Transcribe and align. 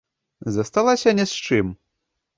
Засталася 0.55 1.15
ні 1.19 1.25
з 1.35 1.47
чым. 1.47 1.65